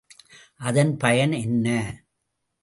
[0.59, 1.67] அதன் பயன் என்ன?